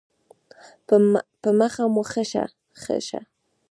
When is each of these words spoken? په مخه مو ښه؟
په 1.43 1.49
مخه 1.59 1.83
مو 1.93 2.03
ښه؟ 2.83 3.19